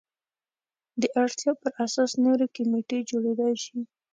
[1.01, 3.79] د اړتیا پر اساس نورې کمیټې جوړېدای شي.